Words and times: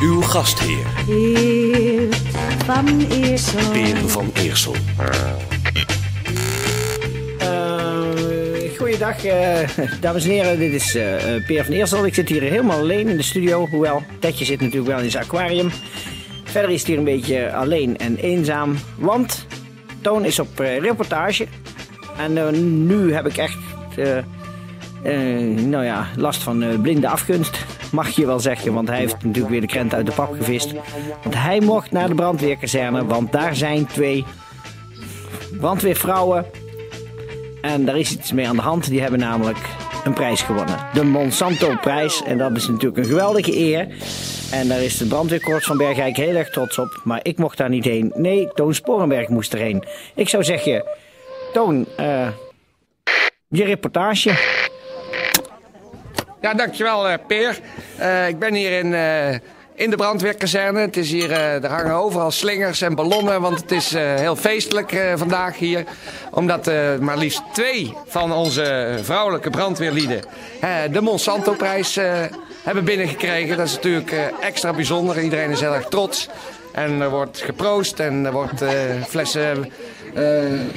Uw 0.00 0.20
gastheer, 0.20 0.86
Heer 1.06 2.08
van 2.64 3.06
Eersel. 3.10 3.70
Peer 3.70 3.96
van 4.08 4.30
Eersel. 4.34 4.74
Goeiedag, 8.78 9.24
eh, 9.24 9.68
dames 10.00 10.24
en 10.24 10.30
heren. 10.30 10.58
Dit 10.58 10.72
is 10.72 10.94
eh, 10.94 11.04
Peer 11.46 11.64
van 11.64 11.74
Eersel. 11.74 12.06
Ik 12.06 12.14
zit 12.14 12.28
hier 12.28 12.42
helemaal 12.42 12.78
alleen 12.78 13.08
in 13.08 13.16
de 13.16 13.22
studio. 13.22 13.66
Hoewel, 13.66 14.02
Tetje 14.18 14.44
zit 14.44 14.60
natuurlijk 14.60 14.90
wel 14.90 15.00
in 15.00 15.10
zijn 15.10 15.24
aquarium. 15.24 15.70
Verder 16.44 16.70
is 16.70 16.78
het 16.78 16.88
hier 16.88 16.98
een 16.98 17.04
beetje 17.04 17.52
alleen 17.52 17.98
en 17.98 18.16
eenzaam. 18.16 18.76
Want 18.98 19.46
Toon 20.00 20.24
is 20.24 20.38
op 20.38 20.58
reportage. 20.58 21.46
En 22.16 22.86
nu 22.86 23.14
heb 23.14 23.26
ik 23.26 23.36
echt 23.36 23.58
nou 25.64 25.84
ja, 25.84 26.08
last 26.16 26.42
van 26.42 26.80
blinde 26.82 27.08
afgunst. 27.08 27.69
Mag 27.90 28.08
je 28.08 28.26
wel 28.26 28.40
zeggen, 28.40 28.72
want 28.72 28.88
hij 28.88 28.98
heeft 28.98 29.24
natuurlijk 29.24 29.48
weer 29.48 29.60
de 29.60 29.66
krent 29.66 29.94
uit 29.94 30.06
de 30.06 30.12
pap 30.12 30.32
gevist. 30.32 30.72
Want 31.22 31.34
hij 31.34 31.60
mocht 31.60 31.90
naar 31.90 32.08
de 32.08 32.14
brandweerkazerne, 32.14 33.04
want 33.04 33.32
daar 33.32 33.56
zijn 33.56 33.86
twee 33.86 34.24
brandweervrouwen 35.58 36.46
en 37.60 37.84
daar 37.84 37.98
is 37.98 38.12
iets 38.12 38.32
mee 38.32 38.48
aan 38.48 38.56
de 38.56 38.62
hand. 38.62 38.88
Die 38.88 39.00
hebben 39.00 39.18
namelijk 39.18 39.58
een 40.04 40.12
prijs 40.12 40.42
gewonnen. 40.42 40.76
De 40.92 41.04
Monsanto-prijs. 41.04 42.22
En 42.22 42.38
dat 42.38 42.56
is 42.56 42.68
natuurlijk 42.68 42.96
een 42.96 43.04
geweldige 43.04 43.58
eer. 43.58 43.88
En 44.52 44.68
daar 44.68 44.82
is 44.82 44.96
de 44.96 45.06
brandweerkorps 45.06 45.66
van 45.66 45.76
Bergijk 45.76 46.16
heel 46.16 46.34
erg 46.34 46.50
trots 46.50 46.78
op. 46.78 47.00
Maar 47.04 47.20
ik 47.22 47.38
mocht 47.38 47.58
daar 47.58 47.68
niet 47.68 47.84
heen. 47.84 48.12
Nee, 48.14 48.48
Toon 48.54 48.74
Sporenberg 48.74 49.28
moest 49.28 49.52
erheen. 49.52 49.84
Ik 50.14 50.28
zou 50.28 50.44
zeggen, 50.44 50.84
Toon, 51.52 51.86
eh, 51.96 52.28
je 53.48 53.64
reportage. 53.64 54.30
Ja, 56.40 56.54
dankjewel 56.54 57.08
eh, 57.08 57.18
Peer. 57.26 57.60
Eh, 57.96 58.28
ik 58.28 58.38
ben 58.38 58.54
hier 58.54 58.78
in, 58.78 58.94
eh, 58.94 59.30
in 59.74 59.90
de 59.90 59.96
brandweerkazerne. 59.96 60.80
Het 60.80 60.96
is 60.96 61.10
hier, 61.10 61.32
er 61.32 61.66
hangen 61.66 61.94
overal 61.94 62.30
slingers 62.30 62.80
en 62.80 62.94
ballonnen, 62.94 63.40
want 63.40 63.60
het 63.60 63.70
is 63.72 63.90
heel 63.94 64.36
feestelijk 64.36 64.96
vandaag 65.14 65.58
hier. 65.58 65.84
Omdat 66.30 66.70
maar 67.00 67.16
liefst 67.16 67.42
twee 67.52 67.94
van 68.06 68.32
onze 68.32 68.98
vrouwelijke 69.02 69.50
brandweerlieden 69.50 70.20
de 70.90 71.00
Monsanto-prijs 71.00 71.98
hebben 72.62 72.84
binnengekregen. 72.84 73.56
Dat 73.56 73.66
is 73.66 73.74
natuurlijk 73.74 74.12
extra 74.40 74.72
bijzonder. 74.72 75.22
Iedereen 75.22 75.50
is 75.50 75.60
heel 75.60 75.74
erg 75.74 75.88
trots. 75.88 76.28
En 76.72 77.00
er 77.00 77.10
wordt 77.10 77.40
geproost 77.40 77.98
en 78.00 78.24
er 78.24 78.32
wordt 78.32 78.62
eh, 78.62 78.70
flessen, 79.08 79.72
eh, 80.14 80.24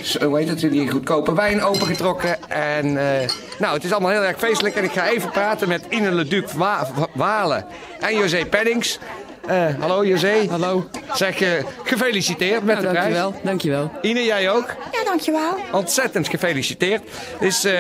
s- 0.01 0.17
hoe 0.17 0.37
heet 0.37 0.47
het, 0.49 0.59
die 0.59 0.89
goedkope 0.89 1.33
wijn 1.35 1.61
opengetrokken. 1.63 2.49
En 2.49 2.85
eh, 2.97 3.27
nou, 3.59 3.73
het 3.73 3.83
is 3.83 3.91
allemaal 3.91 4.11
heel 4.11 4.23
erg 4.23 4.37
feestelijk. 4.39 4.75
En 4.75 4.83
ik 4.83 4.91
ga 4.91 5.07
even 5.09 5.29
praten 5.31 5.67
met 5.67 5.83
Ine 5.89 6.11
Leduc 6.11 6.51
Wa 6.53 6.87
Wa- 6.95 7.07
Walen 7.13 7.65
en 7.99 8.15
José 8.17 8.45
Pennings. 8.45 8.99
Eh, 9.47 9.65
hallo 9.79 10.05
José. 10.05 10.33
Hallo. 10.49 10.87
Zeg, 11.13 11.41
eh, 11.41 11.49
gefeliciteerd 11.83 12.63
met 12.63 12.75
Nou, 12.81 12.81
de 12.81 12.87
prijs. 12.99 13.13
dankjewel, 13.13 13.41
dankjewel. 13.43 13.91
Ine, 14.01 14.23
jij 14.23 14.51
ook? 14.51 14.75
Ja, 14.91 15.03
dankjewel. 15.03 15.57
Ontzettend 15.71 16.27
gefeliciteerd. 16.27 17.01
Het 17.37 17.41
is 17.47 17.63
eh, 17.65 17.73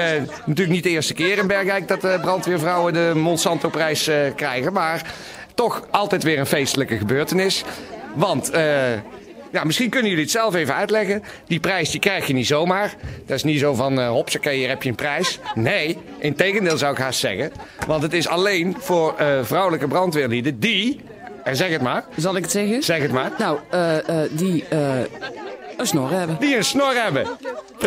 natuurlijk 0.45 0.69
niet 0.69 0.83
de 0.83 0.89
eerste 0.89 1.13
keer 1.13 1.37
in 1.37 1.47
Bergijk 1.47 1.87
dat 1.87 2.01
de 2.01 2.17
brandweervrouwen 2.21 2.93
de 2.93 3.11
Monsanto-prijs 3.15 4.07
eh, 4.07 4.15
krijgen. 4.35 4.73
Maar 4.73 5.01
toch 5.55 5.81
altijd 5.91 6.23
weer 6.23 6.39
een 6.39 6.45
feestelijke 6.45 6.97
gebeurtenis. 6.97 7.63
Want, 8.13 8.49
eh, 8.49 8.93
ja, 9.51 9.63
misschien 9.63 9.89
kunnen 9.89 10.09
jullie 10.09 10.23
het 10.23 10.33
zelf 10.33 10.55
even 10.55 10.75
uitleggen. 10.75 11.23
Die 11.47 11.59
prijs 11.59 11.91
die 11.91 11.99
krijg 11.99 12.27
je 12.27 12.33
niet 12.33 12.47
zomaar. 12.47 12.93
Dat 13.25 13.35
is 13.35 13.43
niet 13.43 13.59
zo 13.59 13.73
van, 13.73 13.99
uh, 13.99 14.09
hopsakee, 14.09 14.57
hier 14.57 14.69
heb 14.69 14.83
je 14.83 14.89
een 14.89 14.95
prijs. 14.95 15.39
Nee, 15.53 15.97
in 16.19 16.35
tegendeel 16.35 16.77
zou 16.77 16.93
ik 16.93 16.99
haast 16.99 17.19
zeggen. 17.19 17.51
Want 17.87 18.03
het 18.03 18.13
is 18.13 18.27
alleen 18.27 18.75
voor 18.79 19.15
eh, 19.17 19.39
vrouwelijke 19.43 19.87
brandweerlieden 19.87 20.59
die... 20.59 21.01
En 21.43 21.55
zeg 21.55 21.69
het 21.69 21.81
maar. 21.81 22.05
Zal 22.15 22.35
ik 22.35 22.41
het 22.41 22.51
zeggen? 22.51 22.83
Zeg 22.83 23.01
het 23.01 23.11
maar. 23.11 23.31
Nou, 23.37 23.59
eh, 23.69 24.23
eh, 24.23 24.29
die 24.31 24.65
eh, 24.69 24.99
een 25.77 25.87
snor 25.87 26.11
hebben. 26.11 26.37
Die 26.39 26.57
een 26.57 26.63
snor 26.63 26.93
hebben. 26.93 27.23
Dat 27.23 27.39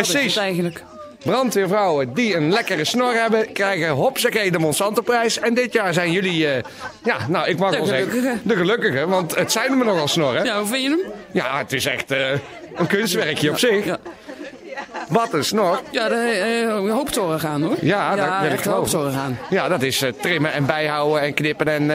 is 0.06 0.10
Precies. 0.10 0.34
het 0.34 0.42
eigenlijk. 0.42 0.84
Brandweervrouwen 1.26 2.14
die 2.14 2.34
een 2.36 2.52
lekkere 2.52 2.84
snor 2.84 3.12
hebben, 3.12 3.52
krijgen 3.52 3.88
hopsakee 3.88 4.50
de 4.50 4.58
Monsanto-prijs. 4.58 5.38
En 5.38 5.54
dit 5.54 5.72
jaar 5.72 5.92
zijn 5.94 6.12
jullie, 6.12 6.48
eh, 6.48 6.62
ja, 7.04 7.16
nou, 7.28 7.48
ik 7.48 7.58
mag 7.58 7.70
De 7.70 7.76
wel 7.76 7.86
zeggen, 7.86 8.08
gelukkige. 8.10 8.38
de 8.42 8.56
gelukkige. 8.56 9.06
Want 9.06 9.34
het 9.34 9.52
zijn 9.52 9.70
er 9.70 9.76
me 9.76 9.84
nogal 9.84 10.08
snorren. 10.08 10.44
Ja, 10.44 10.52
Ja, 10.52 10.58
hoe 10.58 10.68
vind 10.68 10.82
je 10.82 11.10
hem? 11.32 11.56
het 11.58 11.72
is 11.72 11.86
echt 11.86 12.10
eh, 12.10 12.30
een 12.74 12.86
kunstwerkje 12.86 13.50
op 13.50 13.58
zich. 13.58 13.84
Ja, 13.84 13.98
Wat 15.08 15.32
een 15.32 15.44
snor. 15.44 15.80
ja 15.90 16.08
de 16.08 16.14
eh, 16.14 16.92
hooptoren 16.92 17.40
gaan 17.40 17.62
hoor. 17.62 17.76
Ja, 17.80 18.16
dat 18.16 18.28
wil 18.38 18.46
ik 18.46 18.52
echt 18.52 18.62
geloven. 18.62 18.80
hooptoren 18.98 19.12
gaan. 19.20 19.38
Ja, 19.50 19.68
dat 19.68 19.82
is 19.82 20.02
eh, 20.02 20.12
trimmen 20.20 20.52
en 20.52 20.66
bijhouden 20.66 21.20
en 21.22 21.34
knippen 21.34 21.68
en, 21.68 21.90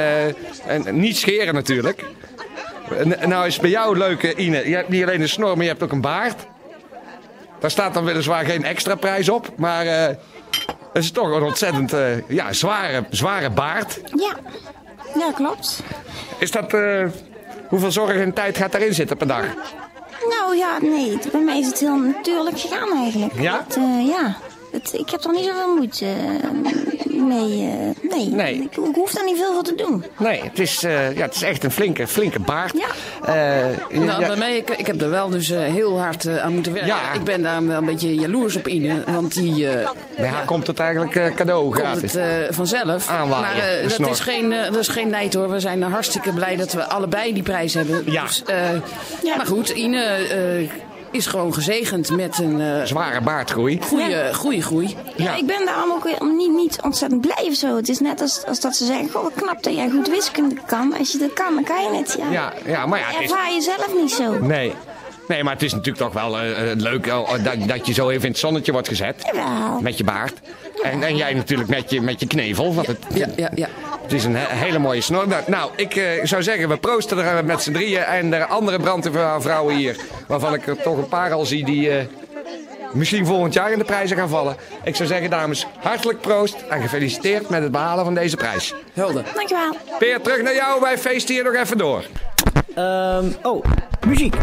en 0.85 0.99
niet 0.99 1.17
scheren 1.17 1.53
natuurlijk. 1.53 2.03
Nou 3.25 3.47
is 3.47 3.59
bij 3.59 3.69
jou 3.69 3.97
leuk, 3.97 4.33
Ine. 4.37 4.69
Je 4.69 4.75
hebt 4.75 4.89
niet 4.89 5.03
alleen 5.03 5.21
een 5.21 5.29
snor, 5.29 5.53
maar 5.55 5.63
je 5.63 5.69
hebt 5.71 5.83
ook 5.83 5.91
een 5.91 6.01
baard. 6.01 6.35
Daar 7.61 7.71
staat 7.71 7.93
dan 7.93 8.05
weliswaar 8.05 8.45
geen 8.45 8.63
extra 8.63 8.95
prijs 8.95 9.29
op. 9.29 9.49
Maar 9.57 9.85
eh, 9.85 10.15
het 10.93 11.03
is 11.03 11.11
toch 11.11 11.35
een 11.35 11.43
ontzettend 11.43 11.93
eh, 11.93 12.29
ja, 12.29 12.53
zware, 12.53 13.05
zware 13.09 13.49
baard. 13.49 13.99
Ja. 14.15 14.35
Ja, 15.19 15.31
klopt. 15.35 15.83
Is 16.37 16.51
dat... 16.51 16.73
eh, 16.73 17.05
hoeveel 17.67 17.91
zorg 17.91 18.15
en 18.15 18.33
tijd 18.33 18.57
gaat 18.57 18.71
daarin 18.71 18.93
zitten 18.93 19.17
per 19.17 19.27
dag? 19.27 19.45
Nou 20.29 20.55
ja, 20.57 20.77
nee. 20.81 21.17
Bij 21.31 21.41
mij 21.41 21.59
is 21.59 21.67
het 21.67 21.79
heel 21.79 21.97
natuurlijk 21.97 22.59
gegaan 22.59 22.97
eigenlijk. 22.97 23.33
Ja? 23.39 23.65
Ja. 24.07 24.35
Het, 24.71 24.93
ik 24.93 25.09
heb 25.09 25.23
er 25.23 25.31
niet 25.31 25.45
zoveel 25.45 25.75
moeite 25.75 26.05
eh, 27.21 27.37
mee. 27.37 27.93
nee. 28.09 28.29
Nee. 28.29 28.53
Ik, 28.55 28.77
ik 28.77 28.95
hoef 28.95 29.11
daar 29.11 29.25
niet 29.25 29.37
veel 29.37 29.53
voor 29.53 29.63
te 29.63 29.75
doen. 29.75 30.05
Nee, 30.17 30.41
het 30.43 30.59
is, 30.59 30.83
eh, 30.83 31.15
ja, 31.15 31.21
het 31.21 31.35
is 31.35 31.41
echt 31.41 31.63
een 31.63 31.71
flinke, 31.71 32.07
flinke 32.07 32.39
baard. 32.39 32.73
Ja. 32.77 32.87
Eh, 33.33 33.97
Nou, 33.99 34.21
ja, 34.21 34.27
bij 34.27 34.35
mij, 34.37 34.55
ik, 34.57 34.69
ik 34.69 34.87
heb 34.87 35.01
er 35.01 35.09
wel 35.09 35.29
dus 35.29 35.47
heel 35.49 35.99
hard 35.99 36.27
aan 36.39 36.53
moeten 36.53 36.71
werken. 36.73 36.89
Ja. 36.89 37.13
Ik 37.13 37.23
ben 37.23 37.41
daar 37.41 37.67
wel 37.67 37.77
een 37.77 37.85
beetje 37.85 38.15
jaloers 38.15 38.55
op 38.55 38.67
Ine. 38.67 39.03
Want 39.05 39.33
die 39.33 39.67
eh, 39.69 39.89
bij 40.17 40.27
haar 40.27 40.45
komt 40.45 40.67
het 40.67 40.79
eigenlijk 40.79 41.15
eh, 41.15 41.33
cadeau 41.35 41.63
komt 41.63 41.75
gratis. 41.75 42.13
het 42.13 42.15
eh, 42.15 42.27
vanzelf. 42.55 43.07
Aanwaaien, 43.09 43.57
maar 43.57 43.81
dat, 43.81 43.91
snor. 43.91 44.09
is 44.09 44.19
geen, 44.19 44.49
dat 44.49 44.75
is 44.77 44.87
geen 44.87 45.09
nijd 45.09 45.33
hoor. 45.33 45.49
We 45.49 45.59
zijn 45.59 45.81
hartstikke 45.81 46.31
blij 46.33 46.55
dat 46.55 46.73
we 46.73 46.83
allebei 46.83 47.33
die 47.33 47.43
prijs 47.43 47.73
hebben. 47.73 48.01
Ja. 48.05 48.23
Dus, 48.23 48.43
eh, 48.45 48.69
Ja. 49.23 49.35
Maar 49.37 49.45
goed, 49.45 49.69
Ine 49.69 50.03
eh, 50.03 50.69
is 51.11 51.25
gewoon 51.25 51.53
gezegend 51.53 52.15
met 52.15 52.39
een 52.39 52.61
eh 52.61 52.83
Zware 52.83 53.21
baardgroei. 53.21 53.79
goede, 53.81 54.29
goede 54.33 54.61
groei. 54.61 54.95
Ja. 55.15 55.35
ik 55.35 55.45
ben 55.45 55.65
daarom 55.65 55.91
ook 55.91 56.03
weer 56.03 56.17
niet, 56.35 56.51
niet 56.53 56.81
ontzettend 56.81 57.21
blij 57.21 57.45
of 57.47 57.53
zo. 57.53 57.75
Het 57.75 57.89
is 57.89 57.99
net 57.99 58.21
als, 58.21 58.45
als 58.45 58.59
dat 58.59 58.75
ze 58.75 58.85
zeggen, 58.85 59.09
goh, 59.09 59.23
wat 59.23 59.33
knap 59.35 59.63
dat 59.63 59.75
jij 59.75 59.89
goed 59.89 60.09
wiskunde 60.09 60.55
kan. 60.65 60.97
Als 60.97 61.11
je 61.11 61.17
dat 61.17 61.33
kan, 61.33 61.53
dan 61.53 61.63
kan 61.63 61.83
je 61.83 61.97
het. 61.97 62.15
Ja. 62.19 62.31
Ja, 62.31 62.53
ja, 62.65 62.85
maar 62.85 62.99
ja, 62.99 63.05
het 63.05 63.21
is... 63.23 63.31
Ervaar 63.31 63.53
je 63.53 63.61
zelf 63.61 63.93
niet 64.01 64.11
zo. 64.11 64.39
Nee. 64.39 64.73
Nee, 65.27 65.43
maar 65.43 65.53
het 65.53 65.63
is 65.63 65.71
natuurlijk 65.71 66.03
toch 66.03 66.13
wel 66.13 66.39
eh, 66.39 66.71
eh, 66.71 66.77
leuk 66.79 67.07
eh, 67.07 67.43
dat, 67.43 67.67
dat 67.67 67.87
je 67.87 67.93
zo 67.93 68.09
even 68.09 68.23
in 68.23 68.29
het 68.29 68.39
zonnetje 68.39 68.71
wordt 68.71 68.87
gezet. 68.87 69.15
Jawel. 69.25 69.79
Met 69.81 69.97
je 69.97 70.03
baard. 70.03 70.33
En, 70.83 71.03
en 71.03 71.15
jij 71.15 71.33
natuurlijk 71.33 71.69
met 71.69 71.89
je, 71.89 72.01
met 72.01 72.19
je 72.19 72.27
knevel. 72.27 72.73
Want 72.73 72.87
het, 72.87 72.97
Ja, 73.13 73.27
ja, 73.35 73.51
ja. 73.55 73.67
Het 74.11 74.19
is 74.19 74.25
een 74.25 74.35
he- 74.35 74.55
hele 74.55 74.79
mooie 74.79 75.01
snor. 75.01 75.27
Nou, 75.27 75.43
Nou, 75.47 75.71
ik 75.75 75.95
eh, 75.95 76.05
zou 76.23 76.43
zeggen, 76.43 76.69
we 76.69 76.77
proosten 76.77 77.17
er 77.17 77.37
eh, 77.37 77.43
met 77.43 77.61
z'n 77.61 77.71
drieën. 77.71 78.03
En 78.03 78.29
de 78.29 78.45
andere 78.45 78.79
brandweervrouwen 78.79 79.75
hier. 79.75 79.95
Waarvan 80.27 80.53
ik 80.53 80.67
er 80.67 80.81
toch 80.81 80.97
een 80.97 81.07
paar 81.07 81.31
al 81.33 81.45
zie 81.45 81.65
die 81.65 81.89
eh, 81.89 82.05
misschien 82.93 83.25
volgend 83.25 83.53
jaar 83.53 83.71
in 83.71 83.77
de 83.77 83.83
prijzen 83.83 84.17
gaan 84.17 84.29
vallen. 84.29 84.55
Ik 84.83 84.95
zou 84.95 85.07
zeggen, 85.09 85.29
dames, 85.29 85.67
hartelijk 85.79 86.21
proost. 86.21 86.55
En 86.69 86.81
gefeliciteerd 86.81 87.49
met 87.49 87.61
het 87.61 87.71
behalen 87.71 88.05
van 88.05 88.13
deze 88.13 88.35
prijs. 88.35 88.73
Helder. 88.93 89.23
Dankjewel. 89.35 89.75
Peer, 89.99 90.21
terug 90.21 90.41
naar 90.41 90.55
jou. 90.55 90.81
Wij 90.81 90.97
feesten 90.97 91.33
hier 91.35 91.43
nog 91.43 91.55
even 91.55 91.77
door. 91.77 92.03
Ehm, 92.75 93.25
oh, 93.43 93.63
muziek. 94.07 94.35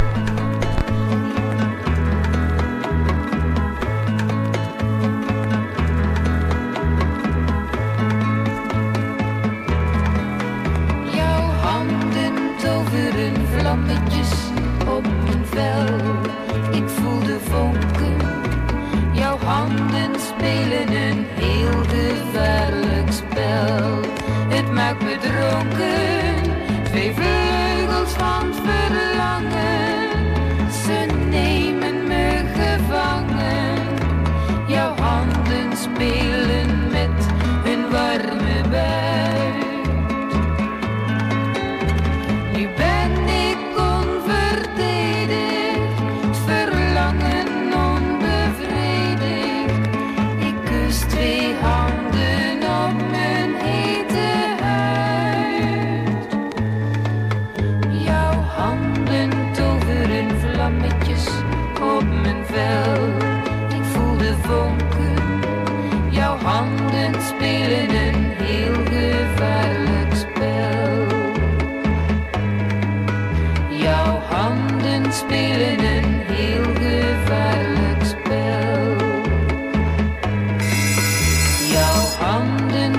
Op 14.99 15.05
mijn 15.25 16.28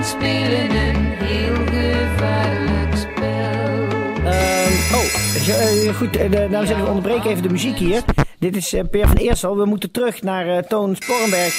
spelen 0.04 0.70
een 0.70 1.12
heel 1.18 1.54
gevaarlijk 1.54 2.96
spel. 2.96 3.88
Uh, 4.24 4.94
oh, 4.94 5.86
eh, 5.86 5.94
goed, 5.94 6.16
eh, 6.16 6.50
nou 6.50 6.66
zeg 6.66 6.78
ik 6.78 6.86
onderbreek 6.86 7.24
even 7.24 7.42
de 7.42 7.50
muziek 7.50 7.76
hier. 7.76 8.02
Dit 8.40 8.56
is 8.56 8.72
eh, 8.72 8.80
Peer 8.90 9.06
van 9.06 9.16
Eersel. 9.16 9.56
We 9.56 9.64
moeten 9.64 9.90
terug 9.90 10.22
naar 10.22 10.48
eh, 10.48 10.62
Toon 10.62 10.96
Sporenberg 10.98 11.54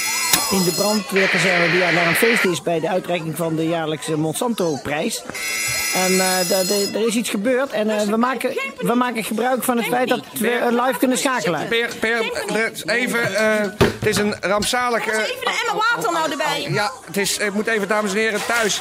in 0.50 0.62
de 0.64 0.72
brandweerkazerne 0.76 1.70
die 1.70 1.80
daar 1.80 2.06
een 2.06 2.14
feest 2.14 2.44
is 2.44 2.62
bij 2.62 2.80
de 2.80 2.88
uitreiking 2.88 3.36
van 3.36 3.56
de 3.56 3.68
jaarlijkse 3.68 4.16
Monsanto-prijs. 4.16 5.22
En 5.94 6.12
eh, 6.20 6.94
er 6.94 7.06
is 7.06 7.14
iets 7.14 7.30
gebeurd 7.30 7.70
en 7.70 7.90
eh, 7.90 8.00
we, 8.06 8.16
maken, 8.16 8.50
we 8.78 8.94
maken 8.94 9.24
gebruik 9.24 9.62
van 9.62 9.76
het 9.76 9.86
feit 9.86 10.08
dat 10.08 10.20
we 10.38 10.68
live 10.70 10.98
kunnen 10.98 11.18
schakelen. 11.18 11.68
Peer, 11.68 11.90
Peer, 12.00 12.32
er- 12.54 12.72
even, 12.86 13.34
eh, 13.36 13.60
het 13.78 14.06
is 14.06 14.16
een 14.16 14.34
rampzalig... 14.40 15.06
Even 15.06 15.18
een 15.20 15.52
emmer 15.68 15.84
water 15.94 16.12
nou 16.12 16.30
erbij. 16.30 16.66
Ja, 16.70 16.90
het 17.06 17.16
is, 17.16 17.38
ik 17.38 17.52
moet 17.52 17.66
even, 17.66 17.88
dames 17.88 18.10
en 18.10 18.16
heren, 18.16 18.40
thuis. 18.46 18.80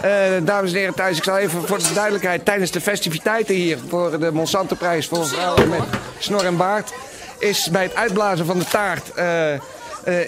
Eh, 0.00 0.10
dames 0.42 0.72
en 0.72 0.78
heren 0.78 0.94
thuis, 0.94 1.16
ik 1.16 1.24
zal 1.24 1.38
even 1.38 1.66
voor 1.66 1.78
de 1.78 1.92
duidelijkheid 1.92 2.44
tijdens 2.44 2.70
de 2.70 2.80
festiviteiten 2.80 3.54
hier 3.54 3.78
voor 3.88 4.20
de 4.20 4.32
Monsanto-prijs 4.32 5.06
voor 5.06 5.26
vrouwen 5.26 5.68
met 5.68 5.82
snor 6.18 6.44
en 6.44 6.56
baard 6.56 6.92
is 7.38 7.70
bij 7.70 7.82
het 7.82 7.94
uitblazen 7.94 8.46
van 8.46 8.58
de 8.58 8.64
taart 8.64 9.12
eh, 9.14 9.54
eh, 9.54 9.60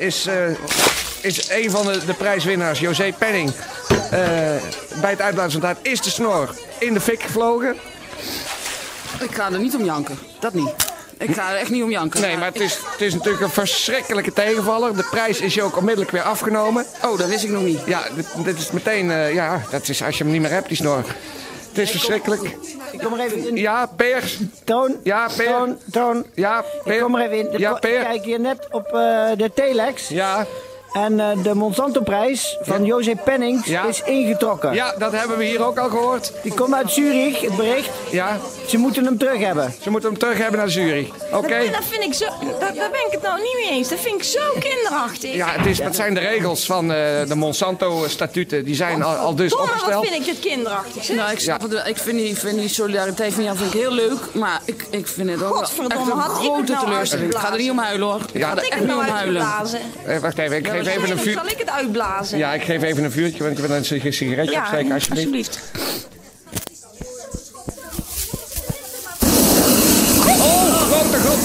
is, 0.01 0.29
is 1.21 1.51
een 1.51 1.71
van 1.71 1.87
de, 1.87 2.05
de 2.07 2.15
prijswinnaars, 2.15 2.79
José 2.79 3.13
Penning, 3.19 3.53
bij 5.01 5.11
het 5.11 5.21
uitblazen 5.21 5.53
van 5.53 5.61
de 5.61 5.67
taart 5.67 5.87
is 5.87 6.01
de 6.01 6.11
snor 6.11 6.55
in 6.79 6.95
de 6.95 7.01
fik 7.01 7.23
gevlogen. 7.23 7.77
Ik 9.21 9.35
ga 9.35 9.53
er 9.53 9.59
niet 9.59 9.77
om 9.77 9.85
janken. 9.85 10.19
Dat 10.41 10.55
niet. 10.55 10.92
Ik 11.23 11.35
ga 11.35 11.51
er 11.53 11.57
echt 11.57 11.71
niet 11.71 11.83
om 11.83 11.91
janken. 11.91 12.21
Nee, 12.21 12.37
maar 12.37 12.47
het 12.47 12.61
is, 12.61 12.79
het 12.91 13.01
is 13.01 13.15
natuurlijk 13.15 13.43
een 13.43 13.51
verschrikkelijke 13.51 14.33
tegenvaller. 14.33 14.97
De 14.97 15.07
prijs 15.11 15.41
is 15.41 15.55
je 15.55 15.63
ook 15.63 15.77
onmiddellijk 15.77 16.11
weer 16.11 16.23
afgenomen. 16.23 16.85
Oh, 17.05 17.19
dat 17.19 17.29
wist 17.29 17.45
ik 17.45 17.51
nog 17.51 17.63
niet. 17.63 17.81
Ja, 17.87 18.03
dit, 18.15 18.27
dit 18.45 18.59
is 18.59 18.71
meteen, 18.71 19.11
eh, 19.11 19.35
ja, 19.35 19.63
dat 19.71 19.89
is 19.89 20.03
als 20.03 20.19
je 20.19 20.23
hem 20.25 20.33
niet 20.33 20.43
meer 20.43 20.51
hebt, 20.51 20.69
die 20.69 20.77
snor. 20.77 21.05
Het 21.69 21.79
is 21.79 21.91
verschrikkelijk. 21.91 22.57
Ik 22.93 22.99
kom 22.99 23.13
er 23.13 23.21
even 23.21 23.49
in. 23.49 23.57
Ja, 23.57 23.87
Peer. 23.97 24.23
Toon, 24.65 24.97
Ja, 25.03 25.29
Peer. 25.37 25.47
Toon, 25.47 25.79
Toon. 25.91 26.27
Ja, 26.35 26.65
Peer. 26.85 26.95
Ik 26.95 27.01
kom 27.01 27.15
er 27.15 27.31
even 27.31 27.53
in. 27.53 27.59
Ja, 27.59 27.73
Peer. 27.73 28.01
Ik 28.01 28.07
kijk 28.07 28.25
hier 28.25 28.41
net 28.41 28.67
op 28.71 28.87
eh, 28.87 29.31
de 29.37 29.51
telex. 29.55 30.09
Ja, 30.09 30.47
En 30.93 31.21
eh, 31.21 31.43
de 31.43 31.55
Monsanto-prijs 31.55 32.59
van 32.63 32.85
José 32.85 33.15
Pennings 33.25 33.67
Ja. 33.67 33.85
is 33.87 34.03
ingetrokken. 34.05 34.75
ja, 34.75 34.95
dat 34.99 35.13
hebben 35.13 35.39
we 35.39 35.45
hier 35.45 35.65
ook 35.67 35.79
al 35.79 35.89
gehoord. 35.89 36.33
Die 36.43 36.55
komt 36.55 36.75
uit 36.75 36.91
Zurich, 36.91 37.41
het 37.41 37.57
bericht. 37.57 37.91
Ja, 38.11 38.39
Ze 38.69 38.77
moeten 38.79 39.05
hem 39.05 39.19
terug 39.19 39.39
hebben. 39.39 39.75
ze 39.83 39.91
moeten 39.91 40.11
hem 40.11 40.19
terug 40.19 40.39
hebben 40.39 40.59
naar 40.61 40.71
Zurich. 40.71 41.09
Oké? 41.33 41.59
Dat, 41.65 41.73
dat 41.73 41.85
vind 41.89 42.03
ik 42.05 42.15
zo. 42.15 42.25
dat- 42.41 42.61
Daar 42.61 42.91
ben 42.91 43.07
ik 43.07 43.11
het 43.11 43.23
nou 43.23 43.37
niet 43.43 43.55
mee 43.63 43.71
eens. 43.79 43.89
Dat 43.89 43.99
vind 43.99 44.15
ik 44.15 44.23
zo 44.23 44.41
kinderachtig. 44.61 45.35
Ja, 45.35 45.47
het, 45.51 45.67
is, 45.67 45.79
het 45.79 45.95
zijn 45.97 46.15
de 46.15 46.21
regels 46.21 46.67
van 46.67 46.93
eh, 46.93 46.97
de 47.27 47.35
Monsanto-statuten. 47.35 48.65
Die 48.65 48.75
zijn 48.75 49.03
al, 49.03 49.15
al 49.15 49.35
dus 49.35 49.51
Domme, 49.51 49.67
wat 49.67 49.75
opgesteld. 49.75 50.07
vind 50.07 50.21
ik 50.21 50.25
dit 50.35 50.39
kinderachtig. 50.53 51.05
zeg. 51.05 51.17
Nou, 51.17 51.31
ik, 51.33 51.39
snap 51.41 51.63
het 51.63 51.83
ik 51.87 51.97
vind, 51.99 52.19
die, 52.19 52.37
vind 52.39 52.59
die 52.59 52.69
solidariteit 52.69 53.35
van 53.35 53.45
jou 53.45 53.57
vind 53.57 53.75
ik 53.75 53.81
heel 53.81 53.93
leuk, 53.93 54.19
maar 54.33 54.61
ik, 54.65 54.87
ik 54.91 55.07
vind 55.09 55.31
het 55.31 55.43
ook 55.43 55.61
echt 55.61 55.71
Godverdomme, 55.73 56.13
een 56.13 56.19
had 56.19 56.31
ik 56.31 56.37
het 56.37 56.45
grote 56.47 56.73
nou 56.73 56.85
teleurstelling. 56.85 57.33
Ik 57.33 57.39
ga 57.39 57.53
er 57.53 57.59
niet 57.59 57.71
om 57.71 57.79
huilen 57.79 58.09
hoor. 58.09 58.21
Ik 58.33 58.39
Ja. 58.41 58.49
ga 58.49 58.57
er 58.57 58.59
echt 58.63 58.69
het 58.71 58.79
niet 58.79 58.89
nou 58.89 59.01
om 59.01 59.07
huilen. 59.09 59.43
uitblazen? 59.43 59.81
Eh, 60.07 60.19
wacht 60.19 60.39
even, 60.39 60.57
ik 60.57 60.67
geef 60.69 60.82
even 60.87 61.11
een 61.11 61.19
vuur. 61.19 61.33
Zal 61.33 61.47
ik 61.47 61.59
het 61.59 61.71
uitblazen? 61.71 62.39
Ja, 62.39 62.53
ik 62.55 62.63
geef 62.63 62.83
even 62.83 63.05
een 63.05 63.13
vuurtje, 63.13 63.43
want 63.45 63.57
je 63.57 63.67
wil 63.67 63.77
een 63.77 63.85
sig- 63.85 64.15
sigaretje 64.15 64.53
Ja, 64.53 64.61
opsteken, 64.61 64.93
alsjeblieft. 64.93 65.61
Oh, 70.27 70.91
grote 70.91 71.19
god. 71.19 71.39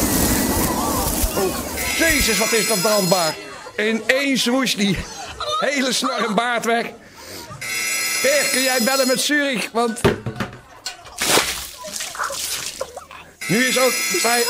Oh, 1.38 1.56
jezus, 1.98 2.38
wat 2.38 2.51
is 2.51 2.68
dat 2.68 2.81
brandbaar. 2.81 3.36
In 3.75 4.04
één 4.06 4.38
swoes 4.38 4.75
die 4.75 4.98
hele 5.60 5.94
snor 5.94 6.25
en 6.28 6.36
baard 6.36 6.66
weg. 6.66 6.86
Peer, 8.22 8.50
kun 8.51 8.62
jij 8.62 8.80
bellen 8.83 9.07
met 9.07 9.22
Zurich? 9.22 9.69
Want... 9.72 10.01
Nu 13.48 13.66
is 13.66 13.80
ook 13.80 13.92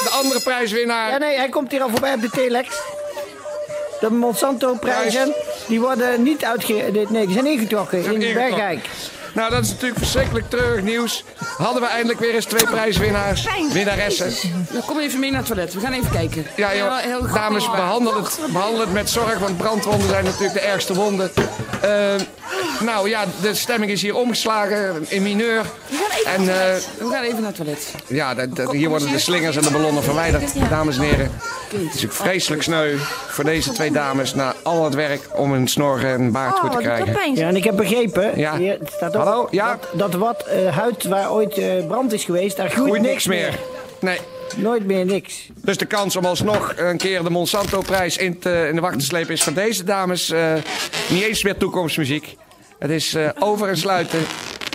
de 0.04 0.10
andere 0.12 0.40
prijswinnaar... 0.40 1.10
Ja, 1.12 1.18
nee, 1.18 1.36
hij 1.38 1.50
komt 1.50 1.72
hier 1.72 1.82
al 1.82 1.90
voorbij 1.90 2.14
op 2.14 2.22
de 2.22 2.30
telex. 2.30 2.68
De 4.00 4.12
Monsanto-prijzen, 4.12 5.34
die 5.68 5.80
worden 5.80 6.24
niet 6.24 6.46
uitge... 6.46 6.74
Nee, 7.10 7.26
die 7.26 7.34
zijn 7.34 7.46
ingetrokken 7.46 8.04
in. 8.04 8.34
Bergijk. 8.34 8.90
Nou, 9.38 9.50
dat 9.52 9.64
is 9.64 9.70
natuurlijk 9.70 9.98
verschrikkelijk 10.00 10.50
treurig 10.50 10.84
nieuws. 10.84 11.24
Hadden 11.58 11.82
we 11.82 11.88
eindelijk 11.88 12.20
weer 12.20 12.34
eens 12.36 12.46
twee 12.46 12.66
prijswinnaars, 12.66 13.48
winnaressen. 13.74 14.32
Nou, 14.70 14.84
kom 14.86 15.00
even 15.00 15.20
mee 15.20 15.30
naar 15.30 15.40
het 15.40 15.48
toilet. 15.48 15.74
We 15.74 15.80
gaan 15.80 15.94
even 15.94 16.10
kijken. 16.12 16.46
Ja, 16.56 16.76
joh, 16.76 16.98
heel 16.98 17.28
dames, 17.34 17.70
behandel 17.72 18.16
het, 18.16 18.40
behandel 18.54 18.80
het 18.82 18.94
met 18.94 19.10
zorg, 19.10 19.38
want 19.40 19.58
brandwonden 19.58 20.10
zijn 20.10 20.24
natuurlijk 20.26 20.54
de 20.54 20.60
ergste 20.60 20.94
wonden. 20.94 21.32
Eh, 21.82 21.90
nou 22.80 23.10
ja, 23.10 23.24
de 23.42 23.54
stemming 23.54 23.92
is 23.92 24.02
hier 24.02 24.16
omgeslagen 24.16 25.06
in 25.08 25.22
mineur. 25.24 25.62
En 26.26 26.40
eh, 26.42 26.46
We 26.98 27.10
gaan 27.12 27.24
even 27.24 27.38
naar 27.42 27.48
het 27.48 27.56
toilet. 27.56 27.94
ja, 28.08 28.34
dat, 28.34 28.56
dat- 28.56 28.72
hier 28.72 28.90
worden 28.90 29.12
de 29.12 29.20
slingers 29.20 29.56
en 29.56 29.62
de 29.62 29.72
ballonnen 29.72 30.04
verwijderd, 30.04 30.70
dames 30.70 30.98
en 30.98 31.04
heren. 31.04 31.32
Het 31.86 31.96
is 31.96 32.06
ook 32.06 32.12
vreselijk 32.12 32.64
sneu 32.64 32.96
voor 33.28 33.44
deze 33.44 33.72
twee 33.72 33.92
dames 33.92 34.34
na 34.34 34.54
al 34.64 34.84
het 34.84 34.94
werk 34.94 35.22
om 35.34 35.54
een 35.54 35.68
snor 35.68 36.06
en 36.06 36.32
baard 36.32 36.54
Oh, 36.56 36.60
goed 36.60 36.72
te 36.72 36.76
dat 36.76 36.86
krijgen. 36.86 37.36
Ja, 37.36 37.48
en 37.48 37.56
ik 37.56 37.64
heb 37.64 37.76
begrepen, 37.76 38.40
Ja. 38.40 38.58
hier 38.58 38.78
het 38.80 38.92
staat 38.96 39.16
ook, 39.16 39.24
Hallo, 39.28 39.48
ja. 39.52 39.80
dat, 39.92 40.12
dat 40.12 40.14
wat 40.14 40.44
eh, 40.44 40.76
huid 40.78 41.04
waar 41.04 41.32
ooit 41.32 41.58
eh, 41.58 41.86
brand 41.88 42.14
is 42.14 42.24
geweest, 42.24 42.58
daar 42.58 42.70
groeit 42.70 42.88
Groeit 42.88 43.02
niks, 43.02 43.26
meer. 43.28 43.60
Nee. 44.00 44.20
Nooit 44.56 44.86
meer 44.86 45.06
niks. 45.06 45.50
Dus 45.56 45.78
de 45.78 45.86
kans 45.86 46.16
om 46.16 46.26
alsnog 46.26 46.74
een 46.78 46.98
keer 46.98 47.24
de 47.24 47.30
Monsanto-prijs 47.30 48.18
in, 48.18 48.40
te- 48.40 48.66
in 48.70 48.76
de 48.76 48.82
wacht 48.82 49.00
te 49.00 49.06
slepen 49.06 49.34
is 49.34 49.44
voor 49.44 49.54
deze 49.54 49.84
dames 49.84 50.30
eh, 50.30 50.54
niet 51.10 51.24
eens 51.24 51.44
meer 51.44 51.58
toekomstmuziek. 51.58 52.36
Het 52.80 52.92
is 52.92 53.16
over 53.40 53.68
en 53.70 53.78
sluiten. 53.78 54.20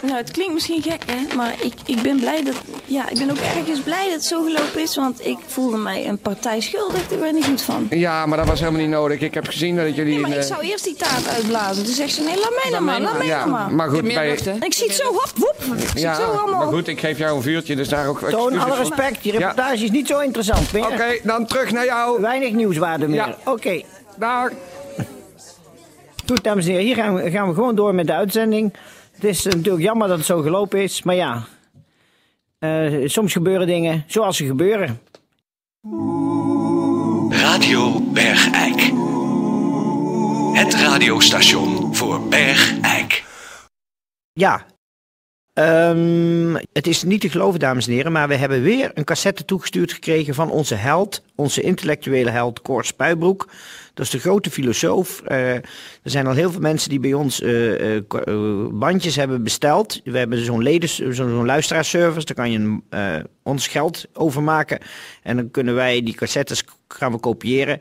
Nou, 0.03 0.17
het 0.17 0.31
klinkt 0.31 0.53
misschien 0.53 0.83
gek, 0.83 1.03
hè, 1.07 1.37
maar 1.37 1.55
ik, 1.61 1.73
ik 1.87 2.03
ben 2.03 2.17
blij 2.21 2.43
dat. 2.45 2.55
Ja, 2.85 3.09
ik 3.09 3.19
ben 3.19 3.31
ook 3.31 3.37
ergens 3.37 3.81
blij 3.81 4.05
dat 4.05 4.13
het 4.13 4.25
zo 4.25 4.43
gelopen 4.43 4.83
is, 4.83 4.97
want 4.97 5.27
ik 5.27 5.39
voelde 5.47 5.77
mij 5.77 6.09
een 6.09 6.19
partij 6.19 6.61
schuldig. 6.61 7.09
Daar 7.09 7.19
ben 7.19 7.29
ik 7.29 7.35
niet 7.35 7.45
goed 7.45 7.63
van. 7.63 7.87
Ja, 7.91 8.27
maar 8.27 8.39
dat 8.39 8.47
was 8.47 8.59
helemaal 8.61 8.81
niet 8.81 8.91
nodig. 8.91 9.21
Ik 9.21 9.35
heb 9.35 9.47
gezien 9.47 9.77
dat 9.77 9.95
jullie... 9.95 10.13
Nee, 10.13 10.21
maar 10.21 10.31
in, 10.31 10.37
ik 10.37 10.43
eh, 10.43 10.49
zou 10.49 10.63
eerst 10.63 10.85
die 10.85 10.95
taart 10.95 11.29
uitblazen. 11.29 11.85
Toen 11.85 11.95
zegt 11.95 12.13
ze: 12.13 12.23
nee, 12.23 12.37
laat 12.37 12.61
mij 12.63 12.71
nou 12.71 12.85
maar, 12.85 13.01
laat 13.01 13.19
mij 13.19 13.27
ja, 13.27 13.39
nou 13.39 13.51
maar. 13.51 13.73
maar 13.73 13.89
goed, 13.89 14.03
bij, 14.03 14.29
lucht, 14.29 14.47
ik 14.47 14.73
zie 14.73 14.87
het 14.87 14.97
zo, 14.97 15.07
hop, 15.07 15.33
woep. 15.37 15.77
Ik 15.79 15.89
zie 15.99 16.07
het 16.09 16.17
zo 16.17 16.23
allemaal. 16.23 16.59
maar 16.59 16.73
goed, 16.73 16.89
ik 16.89 17.01
geef 17.01 17.19
jou 17.19 17.37
een 17.37 17.43
vuurtje, 17.43 17.77
dus 17.77 17.89
daar 17.89 18.09
ook 18.09 18.19
Toon, 18.19 18.53
excuses 18.53 18.63
alle 18.63 18.77
respect, 18.77 19.23
die 19.23 19.33
Ja. 19.33 19.39
reportage 19.39 19.85
is 19.85 19.91
niet 19.91 20.07
zo 20.07 20.19
interessant 20.19 20.73
meer. 20.73 20.87
Oké, 20.87 21.19
dan 21.23 21.47
terug 21.47 21.71
naar 21.73 21.85
jou. 21.85 22.21
Weinig 22.21 22.53
nieuwswaarde 22.53 23.09
meer. 23.09 23.17
Ja. 23.17 23.37
Oké, 23.45 23.83
Dag. 24.17 24.51
goed 26.27 26.45
dames 26.45 26.65
en 26.65 26.71
heren, 26.71 26.87
hier 26.87 26.95
gaan 26.95 27.15
we, 27.15 27.31
gaan 27.31 27.49
we 27.49 27.55
gewoon 27.55 27.75
door 27.75 27.95
met 27.95 28.07
de 28.07 28.13
uitzending. 28.13 28.73
Het 29.23 29.31
is 29.31 29.45
natuurlijk 29.45 29.85
jammer 29.85 30.09
dat 30.09 30.17
het 30.17 30.26
zo 30.26 30.41
gelopen 30.41 30.83
is, 30.83 31.02
maar 31.02 31.14
ja. 31.14 31.45
eh, 32.59 33.09
soms 33.09 33.33
gebeuren 33.33 33.67
dingen 33.67 34.05
zoals 34.07 34.37
ze 34.37 34.47
gebeuren. 34.47 35.00
Radio 37.29 38.00
Bergijk. 38.00 38.81
Het 40.52 40.75
radiostation 40.75 41.95
voor 41.95 42.29
Bergijk. 42.29 43.25
Ja. 44.33 44.67
Ehm, 45.53 46.55
het 46.73 46.87
is 46.87 47.03
niet 47.03 47.21
te 47.21 47.31
geloven, 47.31 47.61
dames 47.61 47.87
en 47.87 47.93
heren, 47.93 48.13
maar 48.13 48.29
we 48.29 48.35
hebben 48.35 48.63
weer 48.63 48.91
een 48.95 49.05
cassette 49.05 49.45
toegestuurd 49.45 49.93
gekregen 49.93 50.35
van 50.35 50.51
onze 50.51 50.75
held, 50.75 51.23
onze 51.35 51.61
intellectuele 51.61 52.31
held 52.31 52.63
Cor 52.63 52.85
Spuibroek. 52.85 53.49
Dat 53.95 54.05
is 54.07 54.11
de 54.13 54.19
grote 54.19 54.51
filosoof. 54.51 55.21
Eh, 55.21 55.55
er 55.55 55.63
zijn 56.03 56.27
al 56.27 56.35
heel 56.35 56.51
veel 56.51 56.61
mensen 56.61 56.91
die 56.91 57.01
bij 57.01 57.13
ons 57.13 57.41
eh, 57.41 57.97
eh, 57.97 58.03
bandjes 58.71 59.17
hebben 59.17 59.43
besteld. 59.43 60.01
We 60.05 60.19
hebben 60.19 60.45
zo'n 60.45 60.63
leden, 60.63 60.89
zo- 60.89 61.11
zo'n 61.13 61.47
luisteraarservice, 61.47 62.27
daar 62.27 62.37
kan 62.37 62.51
je 62.51 62.79
ons 63.43 63.67
geld 63.69 64.07
overmaken. 64.13 64.79
En 65.23 65.37
dan 65.37 65.51
kunnen 65.51 65.75
wij 65.75 66.03
die 66.03 66.15
cassettes 66.15 66.65
gaan 66.89 67.13
we 67.13 67.19
kopiëren. 67.19 67.79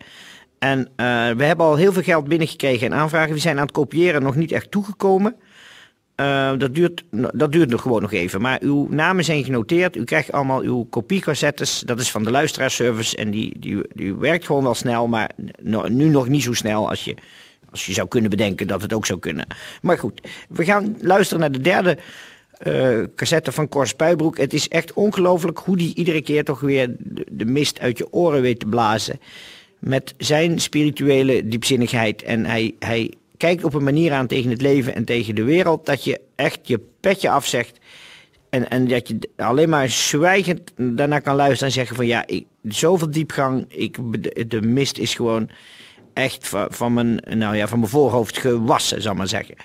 En 0.60 0.90
we 1.38 1.44
hebben 1.44 1.66
al 1.66 1.76
heel 1.76 1.94
veel 1.94 2.04
geld 2.04 2.28
binnengekregen 2.28 2.92
en 2.92 2.98
aanvragen. 3.00 3.34
We 3.34 3.40
zijn 3.40 3.56
aan 3.58 3.66
het 3.66 3.72
kopiëren 3.72 4.22
nog 4.22 4.36
niet 4.36 4.52
echt 4.52 4.72
toegekomen. 4.72 5.36
Eh, 6.16 6.52
dat, 6.58 6.76
duurt, 6.76 7.04
dat 7.34 7.52
duurt 7.52 7.70
nog 7.70 7.82
gewoon 7.82 8.02
nog 8.02 8.12
even. 8.12 8.42
Maar 8.42 8.60
uw 8.62 8.88
namen 8.90 9.24
zijn 9.24 9.44
genoteerd. 9.44 9.96
U 9.96 10.04
krijgt 10.04 10.32
allemaal 10.32 10.62
uw 10.62 10.84
kopiecassettes. 10.84 11.80
Dat 11.80 12.00
is 12.00 12.12
van 12.12 12.24
de 12.24 12.32
luisteraarservice. 12.32 13.18
En 13.18 13.32
die, 13.32 13.60
die, 13.60 13.82
die 13.94 14.16
werkt 14.16 14.46
gewoon 14.46 14.64
wel 14.64 14.76
snel. 14.76 15.08
Maar 15.08 15.32
nu 15.90 16.10
nog 16.10 16.28
niet 16.28 16.44
zo 16.44 16.54
snel 16.54 16.90
als 16.90 17.04
je, 17.04 17.16
als 17.72 17.86
je 17.86 17.94
zou 17.94 18.08
kunnen 18.08 18.30
bedenken 18.30 18.68
dat 18.68 18.82
het 18.82 18.94
ook 18.94 19.06
zou 19.06 19.20
kunnen. 19.20 19.46
Maar 19.82 19.98
goed, 19.98 20.22
we 20.50 20.64
gaan 20.64 20.98
luisteren 21.02 21.40
naar 21.40 21.52
de 21.52 21.62
derde 21.62 21.98
eh, 22.62 23.00
cassette 23.16 23.52
van 23.52 23.68
Cor 23.68 23.88
Spuibroek. 23.88 24.38
Het 24.38 24.54
is 24.54 24.68
echt 24.68 24.94
ongelooflijk 24.94 25.60
hoe 25.60 25.78
die 25.78 25.96
iedere 25.96 26.22
keer 26.22 26.44
toch 26.44 26.60
weer 26.60 26.96
de, 27.00 27.26
de 27.32 27.46
mist 27.46 27.80
uit 27.80 27.98
je 27.98 28.14
oren 28.14 28.42
weet 28.42 28.60
te 28.60 28.66
blazen. 28.66 29.20
Met 29.80 30.14
zijn 30.18 30.60
spirituele 30.60 31.48
diepzinnigheid. 31.48 32.24
En 32.24 32.46
hij, 32.46 32.76
hij 32.80 33.14
kijkt 33.42 33.64
op 33.64 33.74
een 33.74 33.84
manier 33.84 34.14
aan 34.14 34.28
tegen 34.28 34.50
het 34.50 34.62
leven 34.62 34.96
en 34.96 35.06
tegen 35.06 35.36
de 35.36 35.44
wereld. 35.44 35.86
dat 35.86 36.04
je 36.04 36.22
echt 36.36 36.68
je 36.68 36.80
petje 37.00 37.30
afzegt. 37.30 37.80
En, 38.50 38.70
en 38.70 38.88
dat 38.88 39.08
je 39.08 39.20
alleen 39.36 39.70
maar 39.70 39.90
zwijgend 39.90 40.72
daarna 40.76 41.20
kan 41.20 41.36
luisteren 41.36 41.68
en 41.68 41.74
zeggen 41.74 41.96
van 41.96 42.06
ja, 42.06 42.28
ik, 42.28 42.46
zoveel 42.64 43.12
diepgang. 43.12 43.66
Ik, 43.68 43.98
de, 44.50 44.62
mist 44.62 44.98
is 44.98 45.16
gewoon 45.16 45.50
echt 46.14 46.48
van, 46.48 46.68
van, 46.70 46.94
mijn, 46.94 47.24
nou 47.30 47.56
ja, 47.56 47.68
van 47.68 47.80
mijn 47.80 47.92
voorhoofd 47.92 48.38
gewassen, 48.38 49.02
zal 49.02 49.14
maar 49.14 49.28
zeggen. 49.28 49.56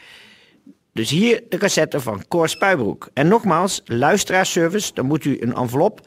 Dus 0.92 1.10
hier 1.10 1.42
de 1.48 1.56
cassette 1.56 2.00
van 2.00 2.24
Cor 2.28 2.48
Spuibroek. 2.48 3.08
En 3.14 3.28
nogmaals, 3.28 3.82
luisteraarsservice, 3.84 4.94
dan 4.94 5.06
moet 5.06 5.24
u 5.24 5.36
een 5.40 5.54
envelop 5.54 6.00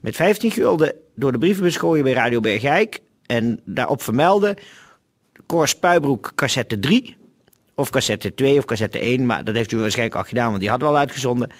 met 0.00 0.16
15 0.16 0.50
gulden 0.50 0.94
door 1.14 1.32
de 1.32 1.38
brievenbus 1.38 1.76
gooien 1.76 2.04
bij 2.04 2.12
Radio 2.12 2.40
Bergijk. 2.40 3.00
En 3.26 3.60
daarop 3.64 4.02
vermelden 4.02 4.56
Cor 5.52 5.68
Spuibroek 5.68 6.32
cassette 6.34 6.78
3. 6.78 7.16
Of 7.74 7.90
cassette 7.90 8.34
2 8.34 8.58
of 8.58 8.64
cassette 8.64 8.98
1, 8.98 9.26
maar 9.26 9.44
dat 9.44 9.54
heeft 9.54 9.72
u 9.72 9.78
waarschijnlijk 9.78 10.16
al 10.16 10.24
gedaan, 10.24 10.48
want 10.48 10.60
die 10.60 10.68
hadden 10.68 10.88
we 10.88 10.94
al 10.94 11.00
uitgezonden. 11.00 11.50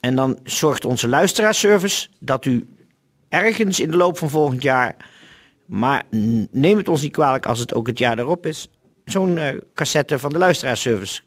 En 0.00 0.16
dan 0.16 0.38
zorgt 0.44 0.84
onze 0.84 1.08
luisteraarsservice 1.08 2.08
dat 2.18 2.44
u 2.44 2.68
ergens 3.28 3.80
in 3.80 3.90
de 3.90 3.96
loop 3.96 4.18
van 4.18 4.30
volgend 4.30 4.62
jaar, 4.62 4.96
maar 5.66 6.02
neem 6.50 6.76
het 6.76 6.88
ons 6.88 7.02
niet 7.02 7.12
kwalijk 7.12 7.46
als 7.46 7.58
het 7.58 7.74
ook 7.74 7.86
het 7.86 7.98
jaar 7.98 8.16
daarop 8.16 8.46
is, 8.46 8.68
zo'n 9.04 9.38
eh, 9.38 9.56
cassette 9.74 10.18
van 10.18 10.32
de 10.32 10.38
luisteraarsservice 10.38 11.20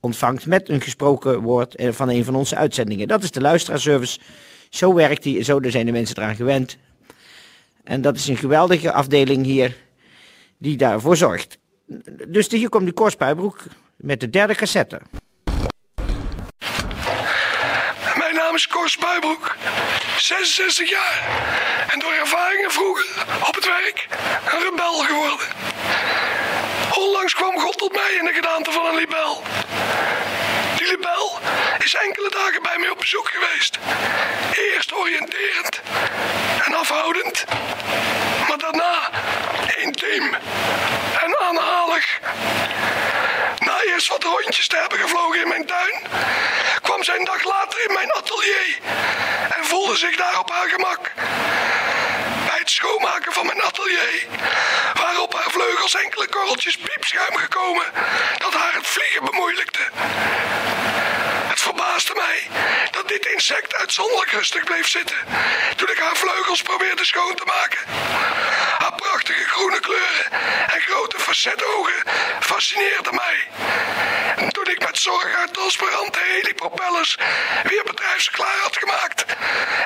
ontvangt 0.00 0.46
met 0.46 0.68
een 0.68 0.80
gesproken 0.80 1.40
woord 1.40 1.74
eh, 1.74 1.92
van 1.92 2.08
een 2.08 2.24
van 2.24 2.34
onze 2.34 2.56
uitzendingen. 2.56 3.08
Dat 3.08 3.22
is 3.22 3.30
de 3.30 3.40
luisteraarsservice. 3.40 4.20
Zo 4.70 4.94
werkt 4.94 5.22
die, 5.22 5.42
zo 5.42 5.58
zijn 5.62 5.86
de 5.86 5.92
mensen 5.92 6.16
eraan 6.16 6.36
gewend. 6.36 6.76
En 7.84 8.00
dat 8.00 8.16
is 8.16 8.28
een 8.28 8.36
geweldige 8.36 8.92
afdeling 8.92 9.44
hier 9.44 9.83
die 10.58 10.76
daarvoor 10.76 11.16
zorgt. 11.16 11.58
Dus 12.28 12.48
hier 12.48 12.68
komt 12.68 12.86
de 12.86 12.92
Korspuibroek 12.92 13.58
met 13.96 14.20
de 14.20 14.30
derde 14.30 14.54
cassette. 14.54 15.00
Mijn 18.16 18.34
naam 18.34 18.54
is 18.54 18.68
Spuibroek, 18.84 19.56
66 20.18 20.90
jaar. 20.90 21.22
En 21.92 21.98
door 21.98 22.12
ervaringen 22.12 22.70
vroeger 22.70 23.24
op 23.48 23.54
het 23.54 23.64
werk 23.64 24.08
een 24.52 24.62
rebel 24.70 24.98
geworden. 24.98 25.46
Onlangs 26.98 27.34
kwam 27.34 27.58
God 27.58 27.78
tot 27.78 27.92
mij 27.92 28.16
in 28.18 28.24
de 28.24 28.32
gedaante 28.32 28.70
van 28.70 28.86
een 28.86 28.94
libel. 28.94 29.42
Enkele 32.02 32.30
dagen 32.30 32.62
bij 32.62 32.78
mij 32.78 32.88
op 32.88 32.98
bezoek 32.98 33.28
geweest. 33.28 33.78
Eerst 34.52 34.92
oriënterend 34.92 35.80
en 36.64 36.74
afhoudend, 36.74 37.44
maar 38.48 38.58
daarna 38.58 39.10
intiem 39.76 40.34
en 41.22 41.38
aanhalig. 41.40 42.18
Na 43.58 43.82
eerst 43.82 44.08
wat 44.08 44.24
rondjes 44.24 44.66
te 44.66 44.76
hebben 44.76 44.98
gevlogen 44.98 45.40
in 45.40 45.48
mijn 45.48 45.66
tuin, 45.66 46.02
kwam 46.82 47.02
zij 47.02 47.16
een 47.16 47.24
dag 47.24 47.44
later 47.44 47.84
in 47.88 47.92
mijn 47.94 48.12
atelier 48.12 48.78
en 49.58 49.64
voelde 49.64 49.96
zich 49.96 50.16
daar 50.16 50.38
op 50.38 50.50
haar 50.50 50.68
gemak. 50.68 51.12
Bij 52.46 52.58
het 52.58 52.70
schoonmaken 52.70 53.32
van 53.32 53.46
mijn 53.46 53.62
atelier 53.62 54.26
waren 54.94 55.22
op 55.22 55.34
haar 55.34 55.50
vleugels 55.50 55.94
enkele 55.94 56.28
korreltjes 56.28 56.76
piepschuim 56.76 57.36
gekomen 57.36 57.86
dat 58.38 58.54
haar 58.54 58.74
het 58.74 58.86
vliegen 58.86 59.24
bemoeilijkte. 59.24 59.80
Verbaasde 61.64 62.14
mij 62.14 62.48
dat 62.90 63.08
dit 63.08 63.26
insect 63.26 63.74
uitzonderlijk 63.74 64.30
rustig 64.30 64.64
bleef 64.64 64.88
zitten 64.88 65.16
toen 65.76 65.88
ik 65.88 65.98
haar 65.98 66.16
vleugels 66.16 66.62
probeerde 66.62 67.04
schoon 67.04 67.34
te 67.34 67.44
maken. 67.44 67.78
Haar 68.78 68.94
prachtige 68.94 69.44
groene 69.44 69.80
kleuren 69.80 70.32
en 70.74 70.80
grote 70.80 71.18
facetogen 71.18 72.02
fascineerden 72.40 73.14
mij. 73.14 73.38
En 74.36 74.48
toen 74.52 74.68
ik 74.70 74.86
met 74.86 74.98
zorg 74.98 75.36
haar 75.36 75.50
transparante 75.50 76.18
helipropellers 76.22 77.16
weer 77.62 77.84
bedrijfsklaar 77.84 78.58
had 78.62 78.76
gemaakt, 78.76 79.24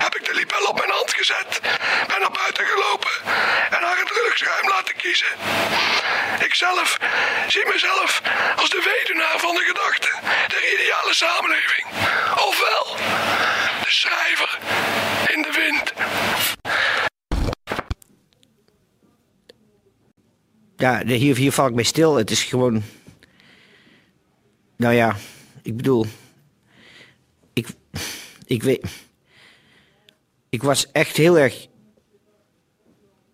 heb 0.05 0.15
ik 0.17 0.25
de 0.25 0.35
libel 0.35 0.65
op 0.65 0.79
mijn 0.79 0.91
hand 0.91 1.15
gezet, 1.15 1.61
ben 2.09 2.21
naar 2.21 2.39
buiten 2.43 2.67
gelopen 2.67 3.11
en 3.71 3.83
haar 3.83 3.99
het 3.99 4.11
rugschuim 4.11 4.69
laten 4.69 4.97
kiezen. 4.97 5.33
Ikzelf 6.39 6.99
zie 7.49 7.67
mezelf 7.73 8.21
als 8.57 8.71
de 8.71 8.83
weduwnaar 8.91 9.39
van 9.39 9.55
de 9.55 9.65
gedachte 9.65 10.11
ideale 10.75 11.15
samenleving. 11.15 11.87
Ofwel, 12.49 12.97
de 13.85 13.91
schrijver 13.91 14.59
in 15.35 15.43
de 15.43 15.53
wind. 15.53 15.93
Ja, 20.77 21.07
hier, 21.07 21.37
hier 21.37 21.53
val 21.53 21.67
ik 21.67 21.75
bij 21.75 21.85
stil. 21.85 22.17
Het 22.17 22.31
is 22.31 22.45
gewoon. 22.45 22.83
Nou 24.77 24.95
ja, 24.95 25.17
ik 25.63 25.77
bedoel. 25.77 26.07
Ik, 27.53 27.69
ik 28.47 28.63
weet. 28.63 28.87
Ik 30.49 30.63
was 30.63 30.91
echt 30.93 31.17
heel 31.17 31.39
erg. 31.39 31.67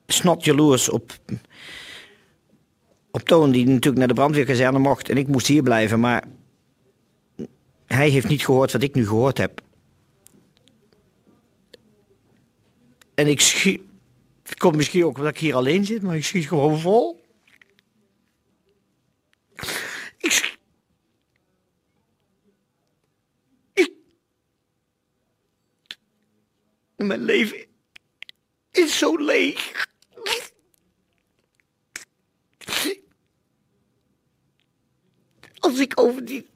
snot 0.07 0.45
jaloers 0.45 0.89
op. 0.89 1.13
op 3.11 3.21
Toon, 3.21 3.51
die 3.51 3.67
natuurlijk 3.67 3.99
naar 3.99 4.09
de 4.09 4.15
brandweerkazerne 4.15 4.79
mocht. 4.79 5.09
En 5.09 5.17
ik 5.17 5.29
moest 5.29 5.47
hier 5.47 5.63
blijven, 5.63 6.01
maar. 6.01 6.25
Hij 7.87 8.09
heeft 8.09 8.29
niet 8.29 8.45
gehoord 8.45 8.73
wat 8.73 8.83
ik 8.83 8.95
nu 8.95 9.07
gehoord 9.07 9.39
heb. 9.39 9.63
En 13.15 13.27
ik 13.27 13.41
schiet. 13.41 13.83
Het 14.43 14.59
komt 14.59 14.77
misschien 14.77 15.05
ook 15.05 15.17
omdat 15.17 15.33
ik 15.33 15.39
hier 15.39 15.55
alleen 15.55 15.85
zit, 15.85 16.03
maar 16.03 16.17
ik 16.17 16.25
schiet 16.25 16.49
gewoon 16.49 16.81
vol. 16.81 17.25
Ik, 20.19 20.31
sch- 20.31 20.57
ik, 23.73 23.93
mijn 26.97 27.23
leven 27.25 27.67
is 28.71 28.99
zo 28.99 29.17
leeg. 29.17 29.89
Als 35.59 35.79
ik 35.79 36.01
over 36.01 36.25
die, 36.25 36.47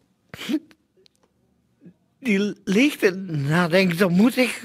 die 2.29 2.61
leegte 2.65 3.11
nadenk, 3.27 3.99
dan 3.99 4.13
moet 4.13 4.37
ik 4.37 4.63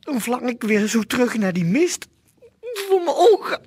Dan 0.00 0.20
vlang 0.20 0.48
ik 0.48 0.62
weer 0.62 0.86
zo 0.86 1.02
terug 1.02 1.36
naar 1.36 1.52
die 1.52 1.64
mist 1.64 2.06
voor 2.60 3.02
mijn 3.02 3.16
ogen. 3.16 3.60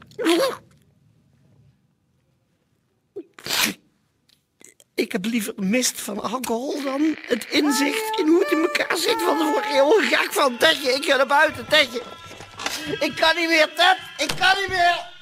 Ik 4.95 5.11
heb 5.11 5.25
liever 5.25 5.53
mist 5.55 6.01
van 6.01 6.21
alcohol 6.21 6.83
dan 6.83 7.17
het 7.27 7.45
inzicht 7.49 8.19
in 8.19 8.27
hoe 8.27 8.39
het 8.39 8.51
in 8.51 8.61
elkaar 8.61 8.97
zit. 8.97 9.25
Want 9.25 9.39
dan 9.39 9.51
word 9.51 9.65
heel 9.65 9.91
gek 9.91 10.33
van. 10.33 10.57
Tetje, 10.57 10.93
ik 10.93 11.05
ga 11.05 11.15
naar 11.15 11.27
buiten, 11.27 11.67
Tetje. 11.67 12.01
Ik 12.99 13.15
kan 13.15 13.35
niet 13.35 13.49
meer, 13.49 13.73
Ted. 13.75 13.97
Ik 14.17 14.35
kan 14.37 14.55
niet 14.61 14.69
meer. 14.69 15.14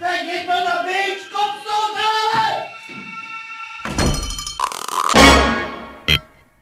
Thank 0.00 0.32
you 0.32 0.40
for 0.40 0.60
the 0.60 0.82
beach, 0.86 1.30
come 1.30 1.56
so 1.64 1.94
down! 1.94 3.13